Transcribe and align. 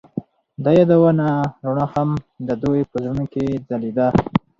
د 0.63 0.65
یادونه 0.77 1.27
رڼا 1.65 1.85
هم 1.93 2.09
د 2.47 2.49
دوی 2.63 2.81
په 2.91 2.95
زړونو 3.03 3.25
کې 3.33 3.45
ځلېده. 3.67 4.07